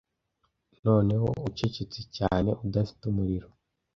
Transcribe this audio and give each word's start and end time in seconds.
noneho 0.85 1.27
ucecetse 1.47 2.01
cyane 2.17 2.49
udafite 2.65 3.01
umuriro 3.11 3.47